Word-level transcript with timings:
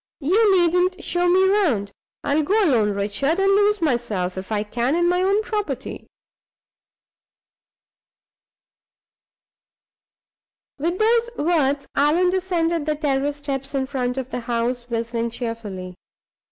You 0.19 0.57
needn't 0.59 1.03
show 1.03 1.29
me 1.29 1.43
round. 1.47 1.91
I'll 2.23 2.41
go 2.41 2.59
alone, 2.65 2.95
Richard, 2.95 3.39
and 3.39 3.51
lose 3.51 3.83
myself, 3.83 4.35
if 4.35 4.51
I 4.51 4.63
can, 4.63 4.95
in 4.95 5.07
my 5.07 5.21
own 5.21 5.43
property." 5.43 6.07
With 10.79 10.97
those 10.97 11.29
words 11.37 11.87
Allan 11.95 12.31
descended 12.31 12.87
the 12.87 12.95
terrace 12.95 13.37
steps 13.37 13.75
in 13.75 13.85
front 13.85 14.17
of 14.17 14.31
the 14.31 14.39
house, 14.39 14.89
whistling 14.89 15.29
cheerfully. 15.29 15.93